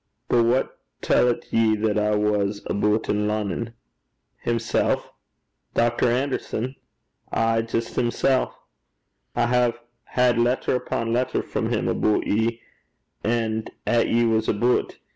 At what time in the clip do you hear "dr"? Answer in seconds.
5.75-6.07